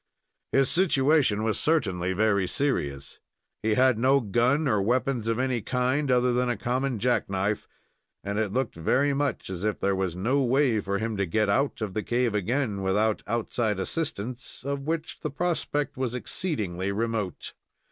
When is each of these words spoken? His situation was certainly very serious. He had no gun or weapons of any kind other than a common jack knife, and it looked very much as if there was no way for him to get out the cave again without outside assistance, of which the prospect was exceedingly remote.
His 0.51 0.67
situation 0.67 1.43
was 1.43 1.59
certainly 1.59 2.11
very 2.13 2.47
serious. 2.47 3.19
He 3.61 3.75
had 3.75 3.99
no 3.99 4.19
gun 4.19 4.67
or 4.67 4.81
weapons 4.81 5.27
of 5.27 5.37
any 5.37 5.61
kind 5.61 6.09
other 6.09 6.33
than 6.33 6.49
a 6.49 6.57
common 6.57 6.97
jack 6.97 7.29
knife, 7.29 7.67
and 8.23 8.39
it 8.39 8.51
looked 8.51 8.73
very 8.73 9.13
much 9.13 9.47
as 9.51 9.63
if 9.63 9.79
there 9.79 9.95
was 9.95 10.15
no 10.15 10.41
way 10.41 10.79
for 10.79 10.97
him 10.97 11.17
to 11.17 11.27
get 11.27 11.49
out 11.49 11.75
the 11.77 12.01
cave 12.01 12.33
again 12.33 12.81
without 12.81 13.21
outside 13.27 13.77
assistance, 13.79 14.63
of 14.65 14.87
which 14.87 15.19
the 15.19 15.29
prospect 15.29 15.97
was 15.97 16.15
exceedingly 16.15 16.91
remote. 16.91 17.53